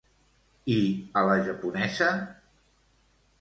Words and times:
I 0.75 0.77
a 1.21 1.23
la 1.31 1.35
japonesa? 1.49 2.09